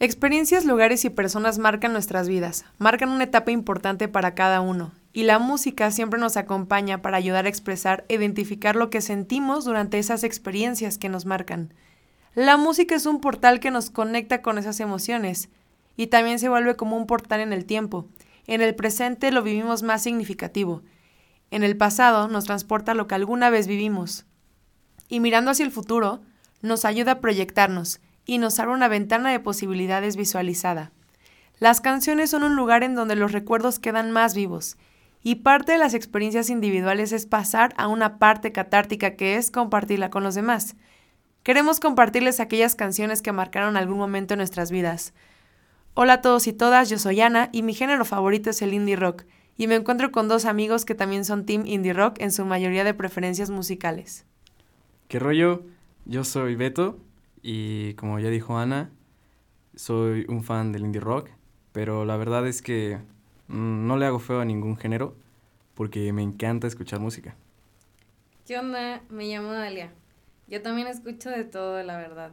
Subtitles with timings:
[0.00, 5.24] Experiencias, lugares y personas marcan nuestras vidas, marcan una etapa importante para cada uno, y
[5.24, 9.98] la música siempre nos acompaña para ayudar a expresar e identificar lo que sentimos durante
[9.98, 11.74] esas experiencias que nos marcan.
[12.36, 15.48] La música es un portal que nos conecta con esas emociones,
[15.96, 18.06] y también se vuelve como un portal en el tiempo.
[18.46, 20.84] En el presente lo vivimos más significativo.
[21.50, 24.26] En el pasado nos transporta lo que alguna vez vivimos.
[25.08, 26.20] Y mirando hacia el futuro,
[26.62, 30.92] nos ayuda a proyectarnos y nos abre una ventana de posibilidades visualizada.
[31.58, 34.76] Las canciones son un lugar en donde los recuerdos quedan más vivos,
[35.22, 40.10] y parte de las experiencias individuales es pasar a una parte catártica que es compartirla
[40.10, 40.76] con los demás.
[41.42, 45.14] Queremos compartirles aquellas canciones que marcaron algún momento en nuestras vidas.
[45.94, 48.96] Hola a todos y todas, yo soy Ana y mi género favorito es el indie
[48.96, 49.24] rock,
[49.56, 52.84] y me encuentro con dos amigos que también son team indie rock en su mayoría
[52.84, 54.26] de preferencias musicales.
[55.08, 55.62] ¿Qué rollo?
[56.04, 56.98] Yo soy Beto
[57.50, 58.90] y como ya dijo Ana,
[59.74, 61.30] soy un fan del indie rock,
[61.72, 62.98] pero la verdad es que
[63.46, 65.16] mm, no le hago feo a ningún género
[65.72, 67.36] porque me encanta escuchar música.
[68.46, 69.00] ¿Qué onda?
[69.08, 69.94] Me llamo Dalia.
[70.46, 72.32] Yo también escucho de todo, la verdad.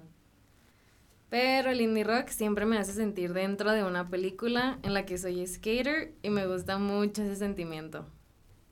[1.29, 5.17] Pero el indie rock siempre me hace sentir dentro de una película en la que
[5.17, 8.05] soy skater y me gusta mucho ese sentimiento.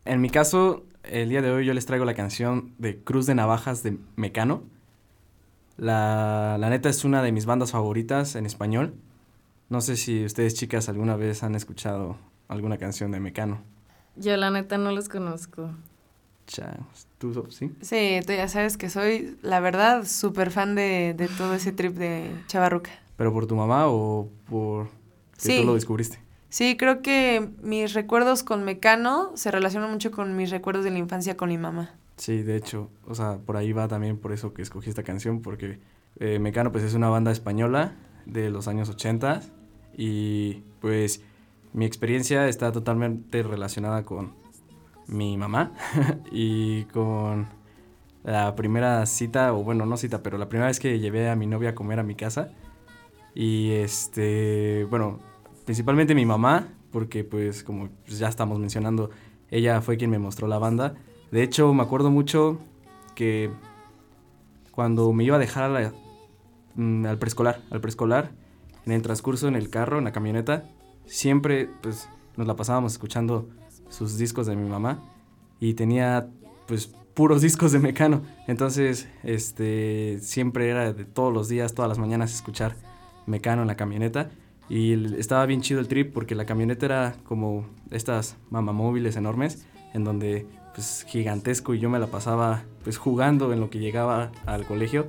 [0.03, 3.36] En mi caso, el día de hoy yo les traigo la canción de Cruz de
[3.36, 4.73] Navajas de Mecano
[5.78, 8.96] la, la neta es una de mis bandas favoritas en español.
[9.70, 13.62] No sé si ustedes chicas alguna vez han escuchado alguna canción de Mecano.
[14.16, 15.72] Yo la neta no los conozco.
[17.18, 17.72] ¿Tú sí?
[17.82, 21.96] Sí, tú ya sabes que soy, la verdad, súper fan de, de, todo ese trip
[21.96, 22.92] de Chavarruca.
[23.16, 24.90] ¿Pero por tu mamá o por
[25.42, 26.20] que tú lo descubriste?
[26.50, 31.00] Sí, creo que mis recuerdos con Mecano se relacionan mucho con mis recuerdos de la
[31.00, 31.96] infancia con mi mamá.
[32.17, 35.42] Sí, de hecho, o sea, por ahí va también por eso que escogí esta canción,
[35.42, 35.80] porque
[36.19, 39.42] eh, Mecano pues es una banda española de los años 80
[39.97, 41.22] y pues
[41.73, 44.34] mi experiencia está totalmente relacionada con
[45.08, 45.73] mi mamá
[46.31, 47.47] y con
[48.23, 51.47] la primera cita, o bueno, no cita, pero la primera vez que llevé a mi
[51.47, 52.52] novia a comer a mi casa.
[53.35, 55.19] Y este, bueno,
[55.66, 59.09] principalmente mi mamá, porque pues como ya estamos mencionando,
[59.50, 60.96] ella fue quien me mostró la banda
[61.34, 62.60] de hecho, me acuerdo mucho
[63.16, 63.50] que
[64.70, 65.96] cuando me iba a dejar
[66.76, 68.30] mm, al preescolar, al preescolar,
[68.86, 70.70] en el transcurso en el carro, en la camioneta,
[71.08, 72.08] siempre pues
[72.38, 73.50] nos la pasábamos escuchando
[73.90, 75.02] sus discos de mi mamá
[75.60, 76.30] y tenía
[76.68, 78.22] pues puros discos de Mecano.
[78.46, 82.76] Entonces, este siempre era de todos los días, todas las mañanas escuchar
[83.26, 84.30] Mecano en la camioneta
[84.70, 89.66] y estaba bien chido el trip porque la camioneta era como estas mamamóviles enormes
[89.96, 94.31] en donde pues gigantesco y yo me la pasaba pues jugando en lo que llegaba
[94.45, 95.07] al colegio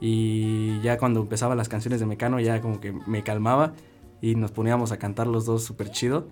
[0.00, 3.74] y ya cuando empezaba las canciones de Mecano ya como que me calmaba
[4.20, 6.28] y nos poníamos a cantar los dos súper chido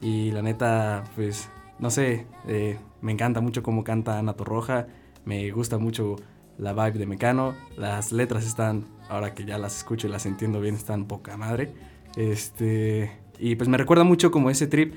[0.00, 1.48] y la neta pues
[1.80, 4.86] no sé, eh, me encanta mucho cómo canta Ana Torroja,
[5.24, 6.16] me gusta mucho
[6.58, 10.60] la vibe de Mecano, las letras están, ahora que ya las escucho y las entiendo
[10.60, 11.72] bien, están poca madre.
[12.16, 14.92] Este, y pues me recuerda mucho como ese trip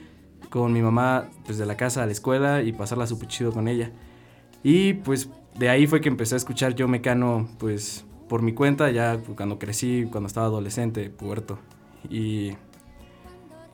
[0.49, 3.67] con mi mamá pues de la casa a la escuela y pasarla súper chido con
[3.67, 3.91] ella.
[4.63, 8.89] Y pues de ahí fue que empecé a escuchar yo Mecano pues por mi cuenta
[8.91, 11.59] ya cuando crecí, cuando estaba adolescente, puerto.
[12.09, 12.53] Y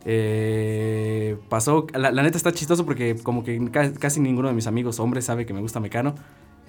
[0.05, 3.69] eh, pasó, la, neta está chistoso porque como que
[3.99, 6.15] casi ninguno de mis amigos hombres sabe que me gusta Mecano.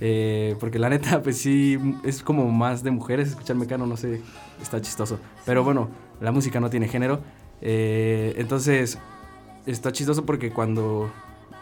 [0.03, 4.21] Eh, porque la neta, pues sí, es como más de mujeres escuchar Mecano, no sé,
[4.61, 5.19] está chistoso.
[5.45, 5.89] Pero bueno,
[6.21, 7.21] la música no tiene género.
[7.61, 8.99] Eh, entonces,
[9.67, 11.11] está chistoso porque cuando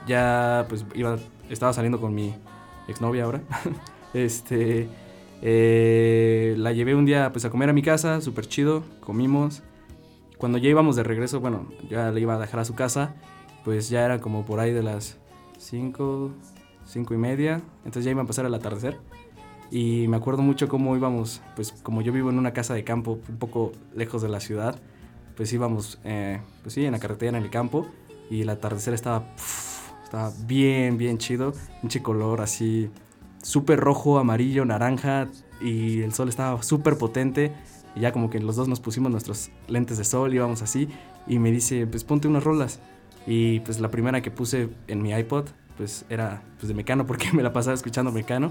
[0.07, 1.19] ya pues iba,
[1.51, 2.35] estaba saliendo con mi
[2.87, 3.43] exnovia ahora,
[4.15, 4.89] este,
[5.43, 9.63] eh, la llevé un día pues a comer a mi casa, súper chido, comimos.
[10.39, 13.17] Cuando ya íbamos de regreso, bueno, ya le iba a dejar a su casa,
[13.65, 15.19] pues ya era como por ahí de las
[15.59, 16.31] 5,
[16.85, 18.99] 5 y media, entonces ya iba a pasar el atardecer.
[19.71, 23.19] Y me acuerdo mucho cómo íbamos, pues como yo vivo en una casa de campo
[23.29, 24.81] un poco lejos de la ciudad,
[25.39, 27.87] pues íbamos, eh, pues sí, en la carretera, en el campo,
[28.29, 29.25] y el atardecer estaba,
[30.03, 32.91] estaba bien, bien chido, un color así,
[33.41, 35.29] súper rojo, amarillo, naranja,
[35.61, 37.53] y el sol estaba súper potente,
[37.95, 40.89] y ya como que los dos nos pusimos nuestros lentes de sol, íbamos así,
[41.29, 42.81] y me dice, pues ponte unas rolas,
[43.25, 45.47] y pues la primera que puse en mi iPod,
[45.77, 48.51] pues era pues de Mecano, porque me la pasaba escuchando Mecano,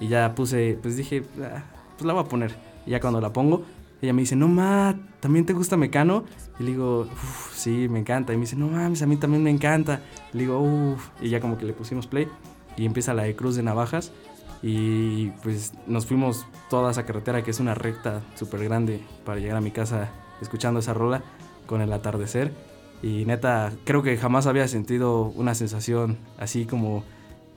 [0.00, 1.62] y ya puse, pues dije, ah,
[1.96, 2.54] pues la voy a poner,
[2.84, 3.64] y ya cuando la pongo,
[4.02, 6.24] ella me dice, no, ma, ¿también te gusta Mecano?
[6.58, 7.08] Y le digo,
[7.52, 8.32] sí, me encanta.
[8.32, 10.00] Y me dice, no mames, a mí también me encanta.
[10.32, 11.08] Le digo, uff.
[11.20, 12.28] Y ya como que le pusimos play.
[12.76, 14.12] Y empieza la de Cruz de Navajas.
[14.62, 19.56] Y pues nos fuimos toda esa carretera que es una recta súper grande para llegar
[19.56, 20.10] a mi casa
[20.40, 21.22] escuchando esa rola
[21.66, 22.52] con el atardecer.
[23.02, 27.04] Y neta, creo que jamás había sentido una sensación así como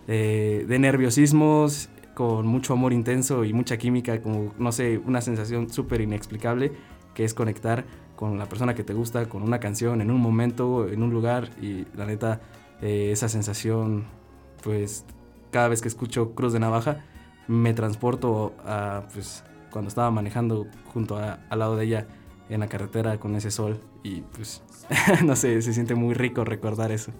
[0.08, 1.90] eh, de nerviosismos,
[2.20, 6.74] con mucho amor intenso y mucha química, como, no sé, una sensación súper inexplicable,
[7.14, 7.86] que es conectar
[8.18, 11.50] con la persona que te gusta, con una canción, en un momento, en un lugar.
[11.62, 12.42] Y la neta,
[12.82, 14.04] eh, esa sensación,
[14.62, 15.06] pues,
[15.50, 17.06] cada vez que escucho Cruz de Navaja,
[17.48, 22.08] me transporto a, pues, cuando estaba manejando junto a, al lado de ella
[22.50, 24.62] en la carretera con ese sol y pues
[25.24, 27.14] no sé, se siente muy rico recordar eso.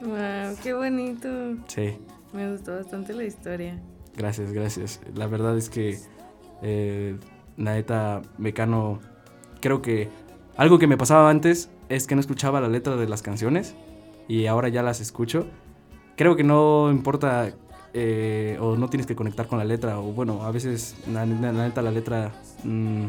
[0.00, 1.28] Wow, qué bonito.
[1.66, 1.98] Sí.
[2.32, 3.78] Me gustó bastante la historia.
[4.16, 5.00] Gracias, gracias.
[5.14, 5.98] La verdad es que
[6.62, 7.16] eh,
[7.56, 9.00] neta Mecano
[9.60, 10.08] creo que
[10.56, 13.74] algo que me pasaba antes es que no escuchaba la letra de las canciones
[14.28, 15.46] y ahora ya las escucho.
[16.16, 17.52] Creo que no importa
[17.94, 21.90] eh, o no tienes que conectar con la letra o bueno, a veces la, la
[21.90, 22.32] letra
[22.64, 23.06] mm,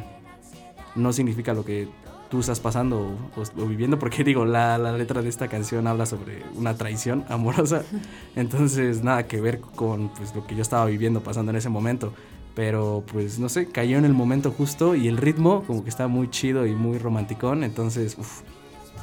[0.95, 1.87] no significa lo que
[2.33, 6.41] tú estás pasando o, viviendo, porque digo, la, la, letra de esta canción habla sobre
[6.55, 7.83] una traición amorosa,
[8.35, 12.11] entonces nada que ver con pues, lo que yo estaba viviendo, pasando en ese momento,
[12.55, 16.07] pero pues no sé, cayó en el momento justo y el ritmo como que está
[16.07, 18.41] muy chido y muy romanticón, entonces, uff,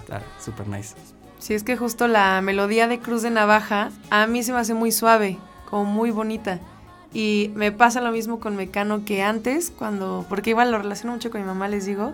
[0.00, 0.96] está súper nice.
[1.38, 4.74] Sí, es que justo la melodía de Cruz de Navaja a mí se me hace
[4.74, 5.38] muy suave,
[5.70, 6.58] como muy bonita.
[7.14, 11.30] Y me pasa lo mismo con Mecano que antes, cuando, porque igual lo relaciono mucho
[11.30, 12.12] con mi mamá, les digo,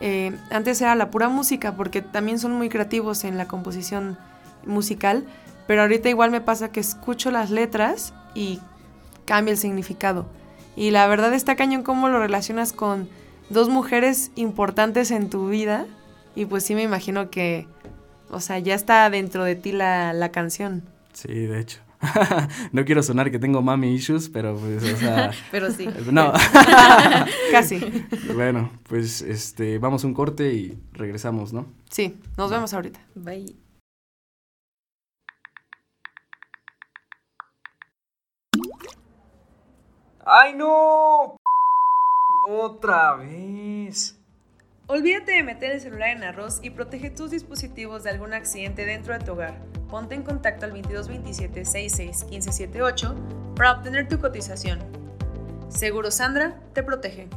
[0.00, 4.16] eh, antes era la pura música, porque también son muy creativos en la composición
[4.64, 5.24] musical,
[5.66, 8.60] pero ahorita igual me pasa que escucho las letras y
[9.24, 10.26] cambia el significado.
[10.76, 13.08] Y la verdad está cañón cómo lo relacionas con
[13.50, 15.86] dos mujeres importantes en tu vida,
[16.34, 17.66] y pues sí me imagino que,
[18.30, 20.84] o sea, ya está dentro de ti la, la canción.
[21.12, 21.80] Sí, de hecho.
[22.72, 25.32] no quiero sonar que tengo mami issues, pero pues, o sea.
[25.50, 25.88] pero sí.
[26.12, 26.32] No.
[27.50, 27.80] Casi.
[28.34, 31.66] Bueno, pues este, vamos a un corte y regresamos, ¿no?
[31.90, 33.00] Sí, nos vemos ahorita.
[33.14, 33.56] Bye.
[40.24, 41.36] ¡Ay, no!
[42.48, 44.17] Otra vez.
[44.90, 49.12] Olvídate de meter el celular en arroz y protege tus dispositivos de algún accidente dentro
[49.12, 49.62] de tu hogar.
[49.90, 53.14] Ponte en contacto al 2227 66 1578
[53.54, 54.78] para obtener tu cotización.
[55.68, 57.28] Seguro Sandra te protege.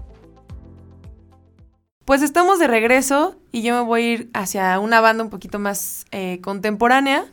[2.06, 5.60] Pues estamos de regreso y yo me voy a ir hacia una banda un poquito
[5.60, 7.26] más eh, contemporánea.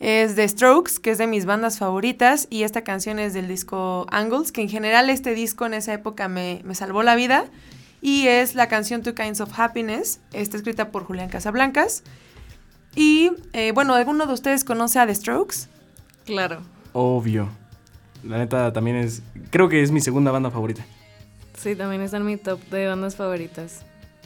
[0.00, 4.06] Es The Strokes, que es de mis bandas favoritas, y esta canción es del disco
[4.10, 7.44] Angles, que en general este disco en esa época me salvó la vida
[8.00, 10.20] y es la canción Two Kinds of Happiness.
[10.32, 12.02] Está escrita por Julián Casablancas.
[12.94, 15.68] Y eh, bueno, ¿alguno de ustedes conoce a The Strokes?
[16.24, 16.60] Claro.
[16.92, 17.48] Obvio.
[18.24, 19.22] La neta también es.
[19.50, 20.84] Creo que es mi segunda banda favorita.
[21.56, 23.82] Sí, también está en mi top de bandas favoritas.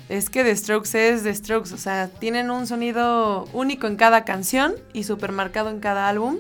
[0.08, 4.24] Es que The Strokes es The Strokes, o sea, tienen un sonido único en cada
[4.24, 6.38] canción y súper marcado en cada álbum.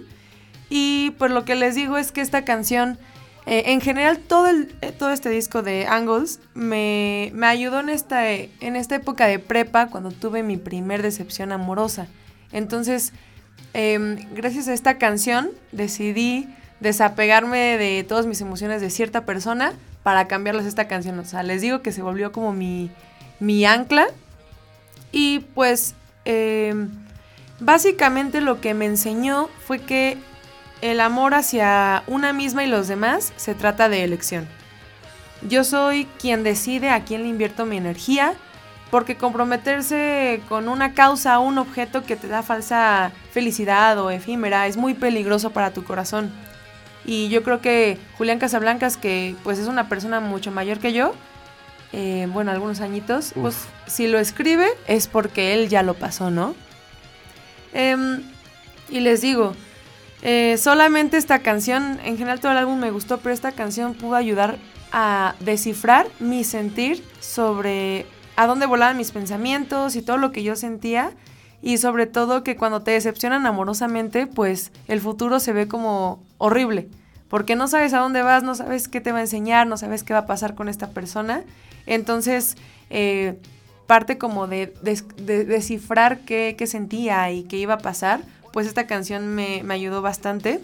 [0.68, 2.98] Y pues lo que les digo es que esta canción
[3.46, 8.76] eh, en general, todo, eh, todo este disco de Angles me, ayudó en esta, en
[8.76, 12.06] esta época de prepa cuando tuve mi primer decepción amorosa.
[12.52, 13.12] Entonces,
[13.74, 16.48] em, gracias a esta canción decidí
[16.80, 21.18] desapegarme de todas mis emociones de cierta persona para cambiarles esta canción.
[21.18, 22.90] O sea, les digo que se volvió como mi,
[23.40, 24.06] mi ancla.
[25.12, 26.90] Y pues, em,
[27.60, 30.16] básicamente lo que me enseñó fue que
[30.84, 34.46] el amor hacia una misma y los demás se trata de elección.
[35.40, 38.34] Yo soy quien decide a quién le invierto mi energía,
[38.90, 44.66] porque comprometerse con una causa o un objeto que te da falsa felicidad o efímera
[44.66, 46.30] es muy peligroso para tu corazón.
[47.06, 51.14] Y yo creo que Julián Casablancas, que pues es una persona mucho mayor que yo,
[51.94, 56.54] eh, bueno, algunos añitos, pues si lo escribe es porque él ya lo pasó, ¿no?
[57.72, 58.22] Em,
[58.90, 59.54] y les digo,
[60.24, 64.16] eh, solamente esta canción, en general todo el álbum me gustó, pero esta canción pudo
[64.16, 64.56] ayudar
[64.90, 70.56] a descifrar mi sentir sobre a dónde volaban mis pensamientos y todo lo que yo
[70.56, 71.12] sentía.
[71.60, 76.88] Y sobre todo que cuando te decepcionan amorosamente, pues el futuro se ve como horrible.
[77.28, 80.04] Porque no sabes a dónde vas, no sabes qué te va a enseñar, no sabes
[80.04, 81.42] qué va a pasar con esta persona.
[81.86, 82.56] Entonces,
[82.90, 83.38] eh,
[83.86, 84.72] parte como de,
[85.16, 88.20] descifrar qué, qué, sentía y qué iba a pasar,
[88.54, 90.60] pues esta canción me, ayudó bastante.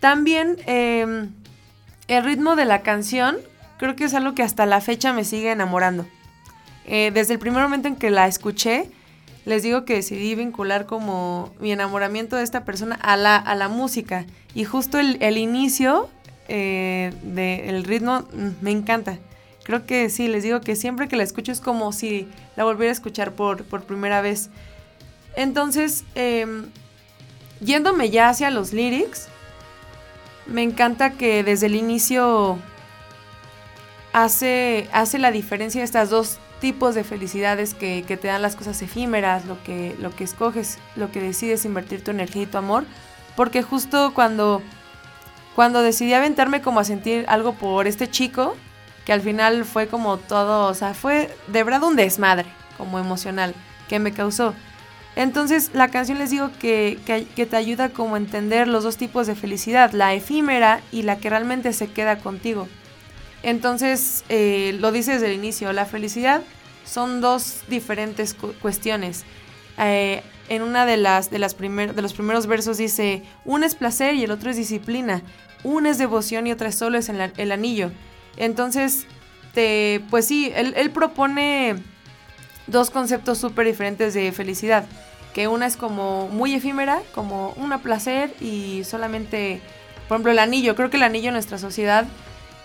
[0.00, 1.30] También em,
[2.08, 3.36] el ritmo de la canción
[3.78, 6.06] creo que es algo que hasta la fecha me sigue enamorando.
[6.86, 8.90] Eh, desde el primer momento en que la escuché,
[9.44, 13.68] les digo que decidí vincular como mi enamoramiento de esta persona a la, a la
[13.68, 14.26] música.
[14.52, 16.10] Y justo el, inicio
[16.48, 19.20] eh, del ritmo mm, me encanta.
[19.62, 22.26] Creo que sí, les digo que siempre que la escucho es como si
[22.56, 24.50] la volviera a escuchar por, por primera vez.
[25.38, 26.66] Entonces, em,
[27.60, 29.28] yéndome ya hacia los lyrics,
[30.46, 32.58] me encanta que desde el inicio
[34.12, 38.56] hace, hace la diferencia de estas dos tipos de felicidades que, que, te dan las
[38.56, 42.58] cosas efímeras, lo que, lo que escoges, lo que decides invertir tu energía y tu
[42.58, 42.84] amor.
[43.36, 44.62] Porque justo cuando,
[45.54, 48.56] cuando decidí aventarme como a sentir algo por este chico,
[49.04, 52.46] que al final fue como todo, o sea, fue de verdad un desmadre
[52.76, 53.54] como emocional
[53.88, 54.54] que me causó.
[55.18, 59.26] Entonces la canción les digo que, que, te ayuda como a entender los dos tipos
[59.26, 62.68] de felicidad, la efímera y la que realmente se queda contigo.
[63.42, 66.42] Entonces eh, lo dice desde el inicio, la felicidad
[66.84, 68.32] son dos diferentes
[68.62, 69.24] cuestiones.
[69.78, 74.14] Eh, en una de las, de, las de los primeros versos dice, uno es placer
[74.14, 75.22] y el otro es disciplina,
[75.64, 77.90] una es devoción y otra solo es el, el anillo.
[78.36, 79.04] Entonces,
[79.52, 81.74] te, pues sí, él, él propone
[82.68, 84.86] dos conceptos súper diferentes de felicidad
[85.38, 89.60] que una es como muy efímera, como una placer y solamente,
[90.08, 90.74] por ejemplo, el anillo.
[90.74, 92.06] Creo que el anillo en nuestra sociedad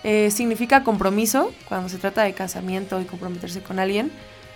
[0.04, 4.12] eh, significa compromiso cuando se trata de casamiento y comprometerse con alguien.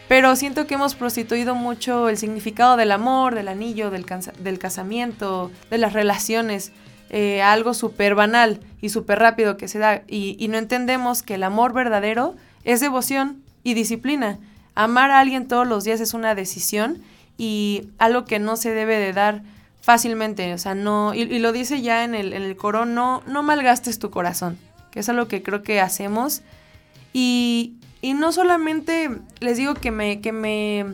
[0.07, 4.03] Pero siento que hemos prostituido mucho el significado del amor, del anillo, del,
[4.39, 6.71] del casamiento, de las relaciones,
[7.11, 10.01] eh, algo súper banal y súper rápido que se da.
[10.07, 14.39] Y, y no entendemos que el amor verdadero es devoción y disciplina.
[14.73, 17.03] Amar a alguien todos los días es una decisión
[17.37, 19.43] y algo que no se debe de dar
[19.81, 23.43] fácilmente, o sea, no, y, lo dice ya en el, en el coro, no, no
[23.43, 24.57] malgastes tu corazón,
[24.91, 26.41] que es algo que creo que hacemos.
[27.13, 30.85] Y, y no solamente les digo que me, que me,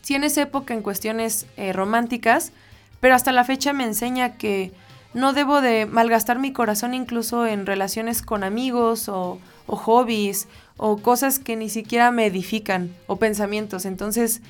[0.00, 2.52] sí en esa época en cuestiones eh, románticas,
[3.00, 4.72] pero hasta la fecha me enseña que
[5.12, 10.96] no debo de malgastar mi corazón incluso en relaciones con amigos o, o hobbies o
[10.96, 13.84] cosas que ni siquiera me edifican o pensamientos.
[13.84, 14.40] Entonces,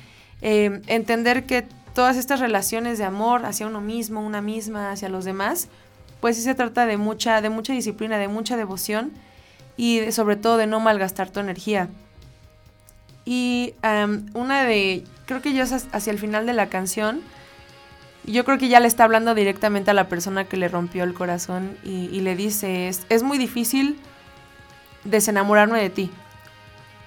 [0.41, 5.25] eh, entender que todas estas relaciones de amor hacia uno mismo, una misma, hacia los
[5.25, 5.69] demás,
[6.19, 9.11] pues sí se trata de mucha, de mucha disciplina, de mucha devoción
[9.77, 11.87] y sobre todo de no malgastar tu energía.
[13.23, 13.73] Y
[14.33, 17.21] una de, creo que ya hacia el final de la canción,
[18.25, 21.13] yo creo que ya le está hablando directamente a la persona que le rompió el
[21.13, 23.97] corazón y, le dice, es, es muy difícil
[25.05, 26.11] desenamorarme de ti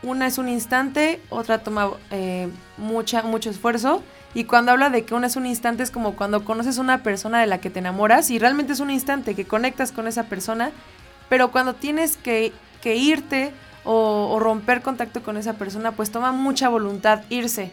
[0.02, 4.02] una es un instante, otra toma eh, mucha, mucho esfuerzo.
[4.34, 7.02] Y cuando habla de que una es un instante es como cuando conoces a una
[7.02, 10.24] persona de la que te enamoras y realmente es un instante que conectas con esa
[10.24, 10.70] persona,
[11.28, 12.52] pero cuando tienes que,
[12.84, 13.52] irte
[13.84, 17.70] o, romper contacto con esa persona, pues toma mucha voluntad irse.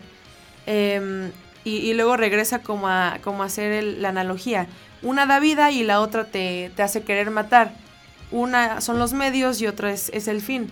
[0.65, 1.32] Em,
[1.63, 4.67] y, luego regresa como a, como hacer la analogía.
[5.01, 7.74] Una da vida y la otra te, hace querer matar.
[8.32, 10.72] Una son los medios y otra es, es el fin.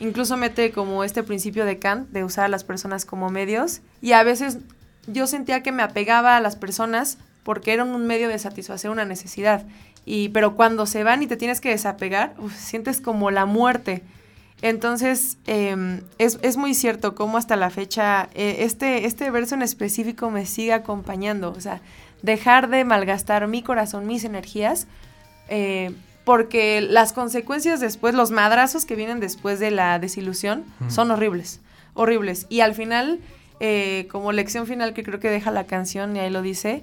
[0.00, 4.12] Incluso mete como este principio de Kant de usar a las personas como medios y
[4.12, 4.58] a veces
[5.06, 9.04] yo sentía que me apegaba a las personas porque eran un medio de satisfacer una
[9.04, 9.64] necesidad.
[10.06, 14.02] Y, pero cuando se van y te tienes que desapegar, sientes como la muerte.
[14.62, 20.30] Entonces, em, es, muy cierto cómo hasta la fecha eh, este, este verso en específico
[20.30, 21.52] me sigue acompañando.
[21.52, 21.80] O sea,
[22.22, 24.86] dejar de malgastar mi corazón, mis energías,
[25.48, 25.94] eh,
[26.24, 31.60] porque las consecuencias después, los madrazos que vienen después de la desilusión, son horribles,
[31.92, 32.46] horribles.
[32.48, 33.20] Y al final,
[33.60, 36.82] eh, como lección final que creo que deja la canción, y ahí lo dice,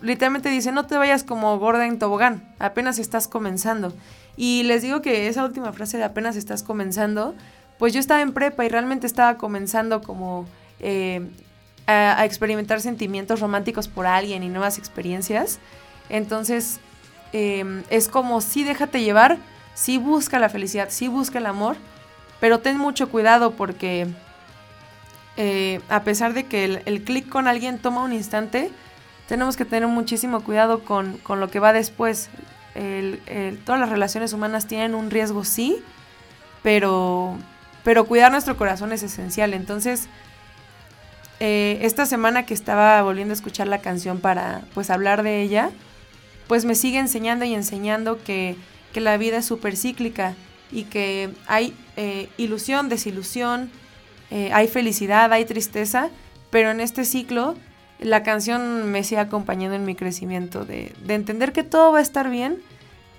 [0.00, 3.92] literalmente dice, no te vayas como gorda en tobogán, apenas estás comenzando.
[4.38, 7.34] Y les digo que esa última frase de apenas estás comenzando,
[7.78, 10.46] pues yo estaba en prepa y realmente estaba comenzando como
[10.80, 11.26] eh,
[11.86, 15.58] a, a experimentar sentimientos románticos por alguien y nuevas experiencias.
[16.08, 16.80] Entonces,
[17.38, 19.36] Em, es como sí déjate llevar,
[19.74, 21.76] sí busca la felicidad, sí busca el amor,
[22.40, 24.06] pero ten mucho cuidado porque
[25.36, 28.70] eh, a pesar de que el, clic con alguien toma un instante,
[29.28, 32.30] tenemos que tener muchísimo cuidado con, lo que va después.
[33.66, 35.82] todas las relaciones humanas tienen un riesgo, sí,
[36.62, 37.36] pero,
[37.84, 39.52] pero cuidar nuestro corazón es esencial.
[39.52, 40.08] Entonces,
[41.38, 45.70] eh, esta semana que estaba volviendo a escuchar la canción para pues hablar de ella,
[46.48, 48.56] pues me sigue enseñando y enseñando que,
[48.94, 50.34] la vida es súper cíclica
[50.72, 53.70] y que hay eh, ilusión, desilusión,
[54.30, 56.08] eh, hay felicidad, hay tristeza,
[56.48, 57.56] pero en este ciclo
[57.98, 62.30] la canción me sigue acompañando en mi crecimiento, de, entender que todo va a estar
[62.30, 62.62] bien,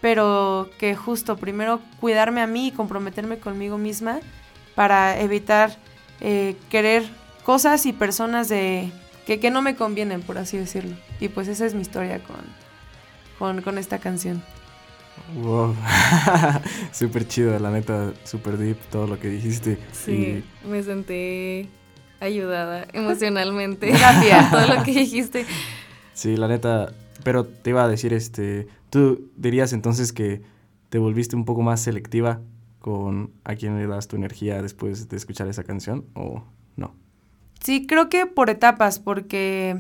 [0.02, 4.20] pero que justo primero cuidarme a mí y comprometerme conmigo misma
[4.74, 5.78] para evitar
[6.22, 7.04] eh, querer
[7.44, 8.92] cosas y personas de
[9.28, 10.96] que, que no me convienen, por así decirlo.
[11.20, 12.38] Y pues esa es mi historia con,
[13.38, 14.42] con, esta canción.
[15.36, 15.76] Wow,
[16.92, 19.78] súper chido, la neta, súper deep todo lo que dijiste.
[19.92, 21.70] Sí, me sentí
[22.20, 23.88] ayudada emocionalmente.
[23.88, 24.52] Gracias.
[24.52, 25.46] todo lo que dijiste.
[26.14, 30.42] Sí, la neta, pero te iba a decir, este, tú dirías entonces que
[30.90, 32.42] te volviste un poco más selectiva
[32.80, 36.44] con a quién le das tu energía después de escuchar esa canción o
[36.76, 36.96] no?
[37.62, 39.78] Sí, creo que por etapas, porque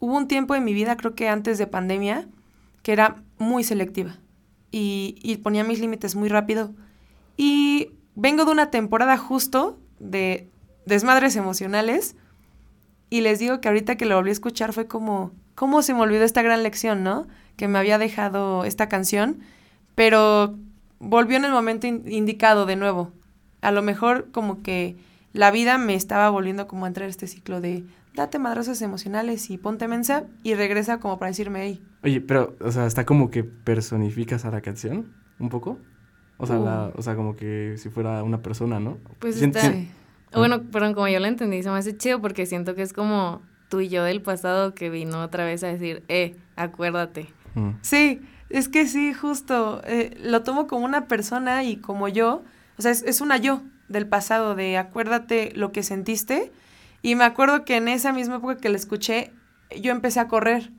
[0.00, 2.26] hubo un tiempo en mi vida, creo que antes de pandemia,
[2.82, 4.18] que era muy selectiva
[4.70, 6.72] y, ponía mis límites muy rápido.
[7.36, 10.48] Y vengo de una temporada justo de
[10.86, 12.16] desmadres emocionales
[13.08, 16.00] y les digo que ahorita que lo volví a escuchar fue como, ¿cómo se me
[16.00, 17.26] olvidó esta gran lección, no?
[17.56, 19.40] Que me había dejado esta canción,
[19.94, 20.56] pero
[20.98, 23.12] volvió en el momento indicado de nuevo.
[23.60, 24.96] A lo mejor como que
[25.32, 27.84] la vida me estaba volviendo como a entrar este ciclo de
[28.20, 31.82] date madrazos emocionales y ponte mensa y regresa como para decirme, hey.
[32.02, 35.78] Oye, pero, o sea, está como que personificas a la canción, un poco.
[36.36, 36.98] O sea, la, uh.
[36.98, 38.98] o sea, como que si fuera una persona, ¿no?
[39.18, 39.72] Pues está...
[40.32, 43.42] Bueno, pero como yo lo entendí, se me hace chido porque siento que es como
[43.68, 47.28] tú y yo del pasado que vino otra vez a decir, eh, acuérdate.
[47.54, 47.70] Mm.
[47.80, 49.80] Sí, es que sí, justo.
[49.86, 52.44] Eh, lo tomo como una persona y como yo.
[52.78, 56.52] O sea, es, es una yo del pasado, de acuérdate lo que sentiste
[57.02, 59.32] y me acuerdo que en esa misma época que la escuché,
[59.80, 60.70] yo empecé a correr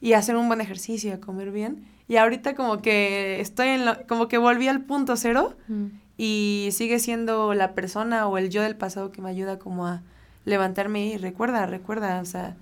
[0.00, 1.86] y a hacer un buen ejercicio, a comer bien.
[2.08, 5.86] Y ahorita como que estoy en lo, como que volví al punto cero mm.
[6.16, 10.02] y sigue siendo la persona o el yo del pasado que me ayuda como a
[10.44, 12.56] levantarme y recuerda, recuerda, o sea,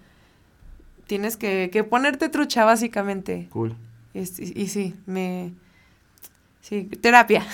[1.06, 3.48] tienes que, que ponerte trucha básicamente.
[3.50, 3.74] Cool.
[4.12, 5.52] Y, y, sí, me...
[6.60, 7.46] Sí, terapia.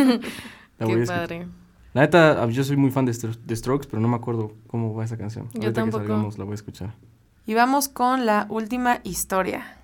[0.78, 1.46] Qué padre.
[1.94, 5.18] La neta, yo soy muy fan de, Strokes, pero no me acuerdo cómo va esa
[5.18, 5.48] canción.
[5.52, 6.02] Yo Ahorita tampoco.
[6.02, 6.94] que salgamos la voy a escuchar.
[7.44, 9.76] Y vamos con la última historia.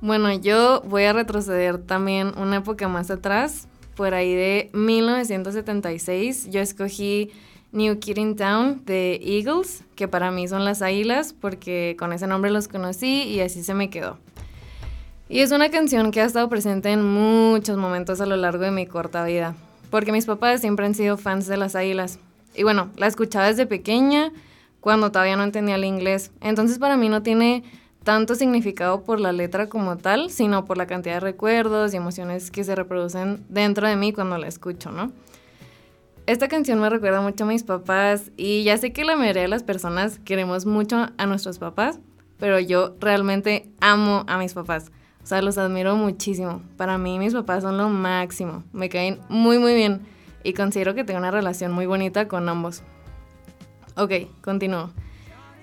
[0.00, 3.66] Bueno, yo voy a retroceder también una época más atrás,
[3.96, 6.50] por ahí de 1976.
[6.50, 7.30] Yo escogí
[7.72, 12.28] New Kid in Town de Eagles, que para mí son las águilas, porque con ese
[12.28, 14.18] nombre los conocí y así se me quedó.
[15.28, 18.70] Y es una canción que ha estado presente en muchos momentos a lo largo de
[18.70, 19.56] mi corta vida
[19.92, 22.18] porque mis papás siempre han sido fans de las águilas.
[22.54, 24.32] Y bueno, la escuchaba desde pequeña,
[24.80, 26.30] cuando todavía no entendía el inglés.
[26.40, 27.62] Entonces para mí no tiene
[28.02, 32.50] tanto significado por la letra como tal, sino por la cantidad de recuerdos y emociones
[32.50, 35.12] que se reproducen dentro de mí cuando la escucho, ¿no?
[36.24, 39.48] Esta canción me recuerda mucho a mis papás y ya sé que la mayoría de
[39.48, 42.00] las personas queremos mucho a nuestros papás,
[42.38, 44.90] pero yo realmente amo a mis papás.
[45.22, 46.62] O sea, los admiro muchísimo.
[46.76, 48.64] Para mí mis papás son lo máximo.
[48.72, 50.00] Me caen muy muy bien
[50.42, 52.82] y considero que tengo una relación muy bonita con ambos.
[53.96, 54.90] Ok, continúo.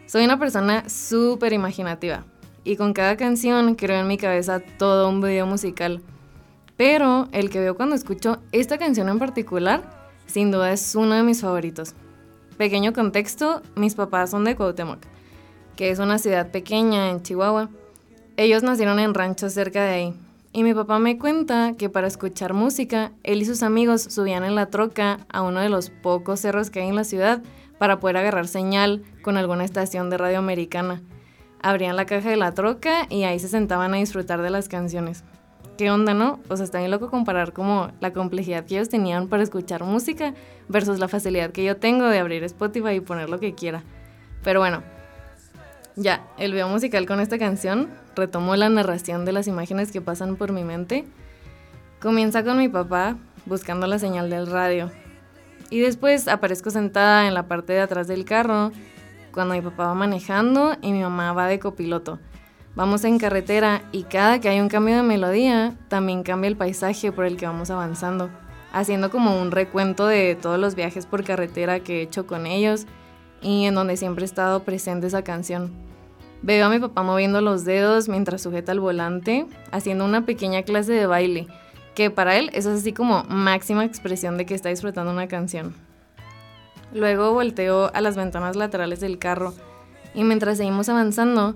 [0.05, 2.23] Soy una persona súper imaginativa
[2.63, 6.01] y con cada canción creo en mi cabeza todo un video musical.
[6.77, 9.83] Pero el que veo cuando escucho esta canción en particular,
[10.25, 11.93] sin duda es uno de mis favoritos.
[12.57, 14.99] Pequeño contexto, mis papás son de Cuauhtémoc,
[15.75, 17.69] que es una ciudad pequeña en Chihuahua
[18.39, 20.13] ellos nacieron en ranchos cerca de ahí.
[20.53, 24.55] Y mi papá me cuenta que para escuchar música, él y sus amigos subían en
[24.55, 27.41] la troca a uno de los pocos cerros que hay en la ciudad
[27.79, 31.01] para poder agarrar señal con alguna estación de radio americana.
[31.61, 35.25] Abrían la caja de la troca y ahí se sentaban a disfrutar de las canciones.
[35.77, 36.39] ¿Qué onda, no?
[36.47, 40.33] O sea, está bien loco comparar como la complejidad que ellos tenían para escuchar música
[40.69, 43.83] versus la facilidad que yo tengo de abrir Spotify y poner lo que quiera.
[44.43, 44.81] Pero bueno,
[45.95, 50.35] ya, el video musical con esta canción retomó la narración de las imágenes que pasan
[50.35, 51.05] por mi mente.
[51.99, 54.91] Comienza con mi papá buscando la señal del radio.
[55.69, 58.71] Y después aparezco sentada en la parte de atrás del carro
[59.33, 62.19] cuando mi papá va manejando y mi mamá va de copiloto.
[62.75, 67.11] Vamos en carretera y cada que hay un cambio de melodía, también cambia el paisaje
[67.11, 68.29] por el que vamos avanzando,
[68.71, 72.85] haciendo como un recuento de todos los viajes por carretera que he hecho con ellos
[73.41, 75.71] y en donde siempre he estado presente esa canción.
[76.41, 80.93] Veo a mi papá moviendo los dedos mientras sujeta el volante, haciendo una pequeña clase
[80.93, 81.47] de baile,
[81.95, 85.75] que para él eso es así como máxima expresión de que está disfrutando una canción.
[86.93, 89.53] Luego volteo a las ventanas laterales del carro
[90.13, 91.55] y mientras seguimos avanzando,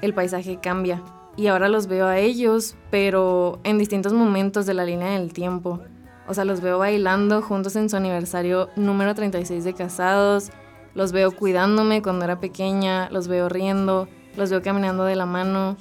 [0.00, 1.02] el paisaje cambia
[1.36, 5.80] y ahora los veo a ellos, pero en distintos momentos de la línea del tiempo.
[6.26, 10.50] O sea, los veo bailando juntos en su aniversario número 36 de casados,
[10.98, 15.76] los veo cuidándome cuando era pequeña, los veo riendo, los veo caminando de la mano,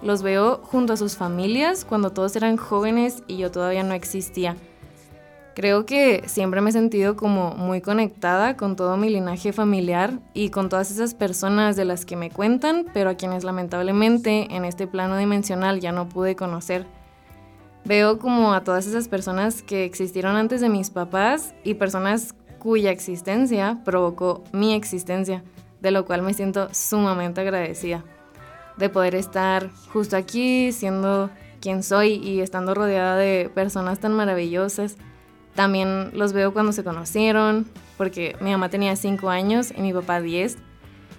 [0.00, 4.56] los veo junto a sus familias cuando todos eran jóvenes y yo todavía no existía.
[5.54, 10.48] Creo que siempre me he sentido como muy conectada con todo mi linaje familiar y
[10.48, 14.86] con todas esas personas de las que me cuentan, pero a quienes lamentablemente en este
[14.86, 16.86] plano dimensional ya no pude conocer.
[17.84, 22.90] Veo como a todas esas personas que existieron antes de mis papás y personas cuya
[22.90, 25.44] existencia provocó mi existencia,
[25.82, 28.02] de lo cual me siento sumamente agradecida
[28.78, 31.28] de poder estar justo aquí, siendo
[31.60, 34.96] quien soy y estando rodeada de personas tan maravillosas.
[35.54, 37.66] También los veo cuando se conocieron,
[37.98, 40.56] porque mi mamá tenía 5 años y mi papá 10.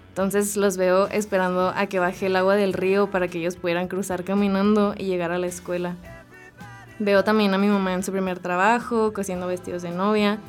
[0.10, 3.88] Entonces los veo esperando a que baje el agua del río para que ellos pudieran
[3.88, 5.96] cruzar caminando y llegar a la escuela.
[6.98, 10.40] Veo también a mi mamá en su primer trabajo, cosiendo vestidos de novia.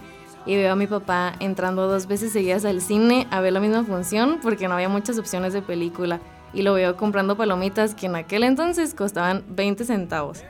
[0.46, 3.84] Y veo a mi papá entrando dos veces seguidas al cine a ver la misma
[3.84, 6.20] función porque no había muchas opciones de película
[6.54, 10.42] y lo veo comprando palomitas que en aquel entonces costaban 20 centavos.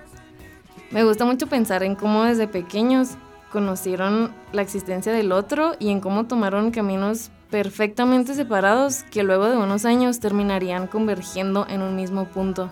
[0.90, 3.16] Me gusta mucho pensar en cómo desde pequeños
[3.50, 9.56] conocieron la existencia del otro y en cómo tomaron caminos perfectamente separados que luego de
[9.56, 12.70] unos años terminarían convergiendo en un mismo punto.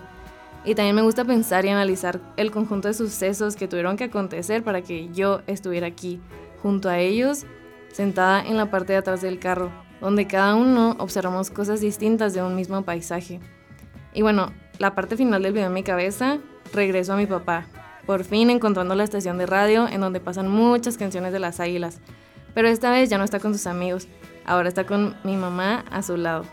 [0.63, 4.63] Y también me gusta pensar y analizar el conjunto de sucesos que tuvieron que acontecer
[4.63, 6.19] para que yo estuviera aquí,
[6.65, 7.45] junto a ellos,
[7.93, 9.69] sentada en la parte de atrás del carro,
[10.01, 13.39] donde cada uno observamos cosas distintas de un mismo paisaje.
[14.15, 16.39] Y bueno, la parte final del video en mi cabeza,
[16.73, 17.67] regreso a mi papá,
[18.07, 21.99] por fin encontrando la estación de radio en donde pasan muchas canciones de las águilas,
[22.55, 24.07] pero esta vez ya no está con sus amigos,
[24.43, 26.45] ahora está con mi mamá a su lado.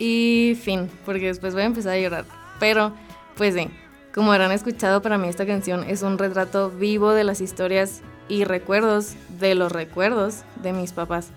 [0.00, 2.24] Y fin, porque después voy a empezar a llorar.
[2.58, 2.92] Pero,
[3.36, 3.68] pues sí,
[4.12, 8.44] como habrán escuchado, para mí esta canción es un retrato vivo de las historias y
[8.44, 11.30] recuerdos de los recuerdos de mis papás.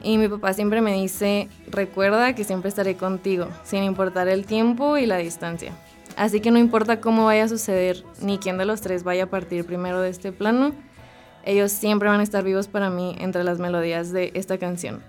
[0.00, 4.96] Y mi papá siempre me dice, recuerda que siempre estaré contigo, sin importar el tiempo
[4.96, 5.72] y la distancia.
[6.16, 9.30] Así que no importa cómo vaya a suceder, ni quién de los tres vaya a
[9.30, 10.72] partir primero de este plano,
[11.44, 15.02] ellos siempre van a estar vivos para mí entre las melodías de esta canción.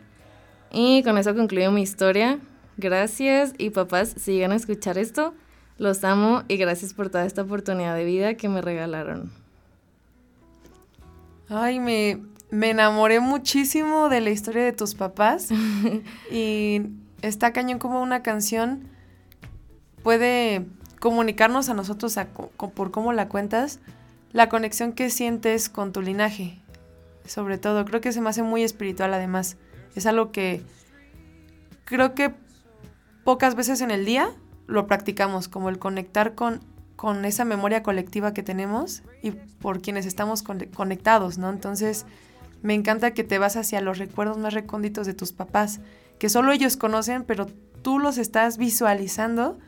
[0.71, 2.39] Y con eso concluyo mi historia.
[2.77, 5.33] Gracias y papás, si llegan a escuchar esto,
[5.77, 9.46] los amo y gracias por toda esta oportunidad de vida que me regalaron.
[11.49, 15.49] Ay, me, me enamoré muchísimo de la historia de tus papás
[16.31, 16.81] y
[17.21, 18.89] está cañón como una canción
[20.03, 20.65] puede
[20.99, 22.17] comunicarnos a nosotros
[22.73, 23.79] por cómo la cuentas,
[24.31, 26.59] la conexión que sientes con tu linaje.
[27.25, 29.57] Sobre todo, creo que se me hace muy espiritual además.
[29.95, 30.63] Es algo que
[31.83, 32.33] creo que
[33.25, 34.29] pocas veces en el día
[34.65, 36.61] lo practicamos, como el conectar con,
[36.97, 41.49] con esa memoria colectiva que tenemos y por quienes estamos conectados, ¿no?
[41.49, 42.05] Entonces,
[42.63, 45.79] me encanta que te vas hacia los recuerdos más recónditos de tus papás,
[46.17, 47.47] que solo ellos conocen, pero
[47.83, 49.59] tú los estás visualizando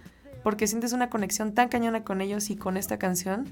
[0.43, 3.45] porque sientes una conexión tan cañona con ellos y con esta canción.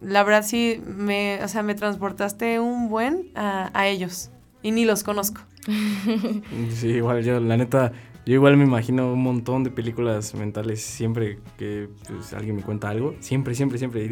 [0.00, 4.30] La verdad sí, me, o sea, me transportaste un buen a, ellos
[4.60, 5.42] y ni los conozco.
[6.74, 7.92] Sí, igual yo, la neta,
[8.28, 12.90] yo igual me imagino un montón de películas mentales siempre que pues, alguien me cuenta
[12.90, 13.14] algo.
[13.20, 14.06] Siempre, siempre, siempre.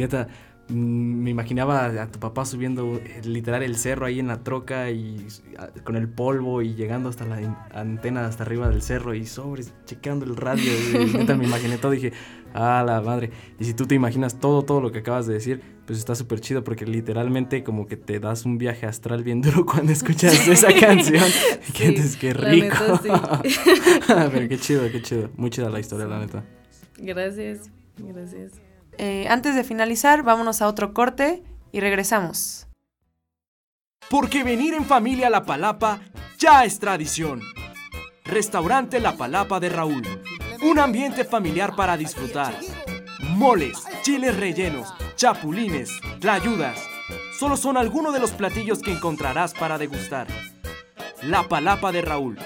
[0.68, 5.26] Me imaginaba a tu papá subiendo eh, literal el cerro ahí en la troca y
[5.84, 10.24] con el polvo y llegando hasta la antena hasta arriba del cerro y sobres chequeando
[10.24, 12.12] el radio y neta me imaginé todo dije
[12.52, 15.60] ah la madre y si tú te imaginas todo todo lo que acabas de decir
[15.86, 19.64] pues está súper chido porque literalmente como que te das un viaje astral bien duro
[19.64, 21.24] cuando escuchas esa canción.
[21.72, 23.00] Que dices qué rico
[24.08, 25.30] pero qué chido qué chido.
[25.36, 26.44] Muy chida la historia la neta.
[26.98, 28.65] Gracias gracias
[28.98, 32.66] eh, antes de finalizar, vámonos a otro corte y regresamos.
[34.08, 36.00] Porque venir en familia a La Palapa
[36.38, 37.40] ya es tradición.
[38.24, 40.02] Restaurante La Palapa de Raúl.
[40.62, 42.54] Un ambiente familiar para disfrutar.
[43.20, 46.78] Moles, chiles rellenos, chapulines, tlayudas.
[47.38, 50.26] Solo son algunos de los platillos que encontrarás para degustar.
[51.22, 52.38] La Palapa de Raúl.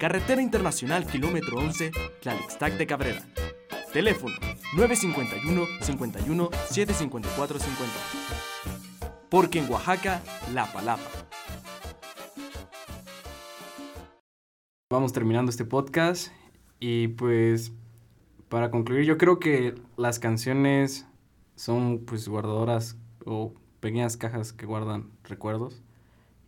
[0.00, 3.22] Carretera Internacional Kilómetro 11, Tlalixtac de Cabrera.
[3.94, 4.34] Teléfono
[4.76, 7.94] 951 51 754 50.
[9.30, 10.20] Porque en Oaxaca,
[10.52, 11.08] la palapa.
[14.90, 16.32] Vamos terminando este podcast
[16.80, 17.70] y pues
[18.48, 21.06] para concluir yo creo que las canciones
[21.54, 25.84] son pues guardadoras o pequeñas cajas que guardan recuerdos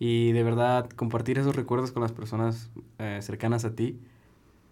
[0.00, 4.00] y de verdad compartir esos recuerdos con las personas eh, cercanas a ti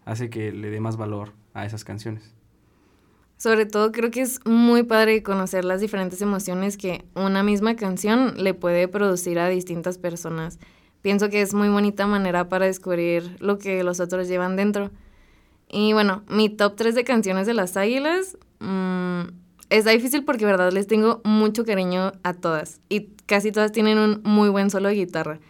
[0.05, 2.35] hace que le dé más valor a esas canciones.
[3.37, 8.35] Sobre todo creo que es muy padre conocer las diferentes emociones que una misma canción
[8.43, 10.59] le puede producir a distintas personas.
[11.03, 14.91] Pienso que es muy bonita manera para descubrir lo que los otros llevan dentro.
[15.69, 19.23] Y bueno, mi top 3 de canciones de las águilas mmm,
[19.69, 22.81] está difícil porque, verdad, les tengo mucho cariño a todas.
[22.89, 25.41] Y casi todas tienen un muy buen solo de guitarra.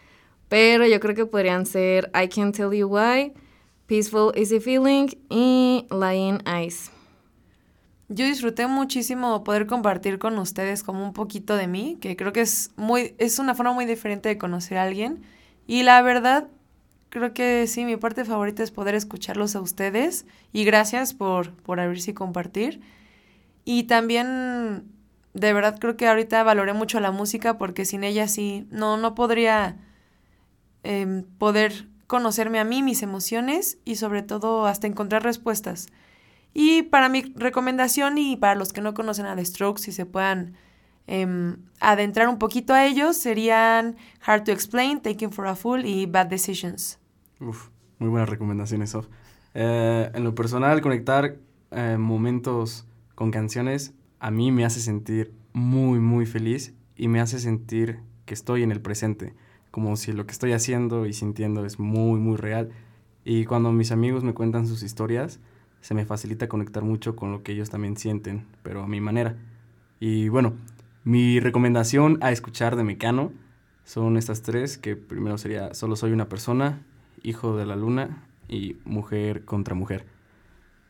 [0.49, 3.33] Pero yo creo que podrían ser I Can't Tell You Why,
[3.87, 6.91] Peaceful Easy Feeling y Lying Eyes.
[8.09, 12.43] Yo disfruté muchísimo poder compartir con ustedes como un poquito de mí, que creo que
[12.43, 15.23] es muy es una forma muy diferente de conocer a alguien
[15.67, 16.49] y la verdad
[17.09, 21.81] creo que sí, mi parte favorita es poder escucharlos a ustedes y gracias por por
[21.81, 22.81] abrirse y compartir.
[23.65, 24.85] Y también
[25.35, 29.15] de verdad creo que ahorita valoré mucho la música porque sin ella sí no no
[29.15, 29.79] podría
[30.83, 35.89] eh, poder conocerme a mí, mis emociones y sobre todo hasta encontrar respuestas.
[36.55, 40.07] Y para mi recomendación y para los que no conocen a The Strokes y se
[40.07, 40.55] puedan
[41.07, 46.07] eh, adentrar un poquito a ellos, serían Hard to Explain, Taking for a Fool y
[46.07, 46.99] Bad Decisions.
[47.41, 49.09] Uf, muy buenas recomendaciones, Sof.
[49.53, 51.37] Eh, en lo personal, conectar
[51.73, 53.93] eh, momentos con canciones
[54.25, 58.73] a mí me hace sentir muy, muy feliz y me hace sentir que estoy en
[58.73, 59.35] el presente,
[59.71, 62.71] como si lo que estoy haciendo y sintiendo es muy, muy real.
[63.23, 65.41] Y cuando mis amigos me cuentan sus historias,
[65.85, 69.37] se me facilita conectar mucho con lo que ellos también sienten, pero a mi manera.
[70.01, 70.55] Y bueno,
[71.05, 73.33] mi recomendación a escuchar de Mecano
[73.85, 76.81] son estas tres, que primero sería Solo soy una persona,
[77.23, 80.07] Hijo de la Luna y Mujer contra Mujer,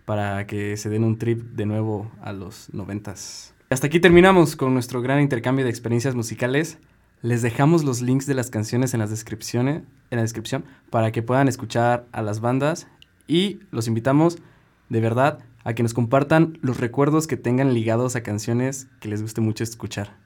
[0.05, 3.53] para que se den un trip de nuevo a los noventas.
[3.71, 6.79] Hasta aquí terminamos con nuestro gran intercambio de experiencias musicales.
[7.21, 11.23] Les dejamos los links de las canciones en las descripciones, en la descripción para que
[11.23, 12.87] puedan escuchar a las bandas
[13.27, 14.39] y los invitamos
[14.95, 19.23] de verdad a que nos compartan los recuerdos que tengan ligados a canciones que les
[19.23, 20.17] guste mucho escuchar.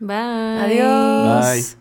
[0.00, 0.16] Bye.
[0.16, 1.54] Adiós.
[1.54, 1.76] Bye.